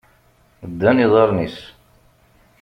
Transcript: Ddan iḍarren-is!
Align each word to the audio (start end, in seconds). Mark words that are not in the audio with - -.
Ddan 0.69 0.97
iḍarren-is! 1.05 1.57